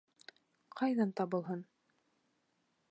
Ҡайҙан 0.79 1.13
табылһын? 1.21 1.63